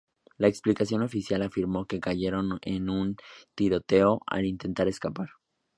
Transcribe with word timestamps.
La 0.37 0.47
explicación 0.47 1.03
oficial 1.03 1.43
afirmó 1.43 1.85
que 1.85 1.99
cayeron 1.99 2.57
en 2.63 2.89
un 2.89 3.17
tiroteo 3.53 4.19
al 4.25 4.47
intentar 4.47 4.87
escapar. 4.87 5.29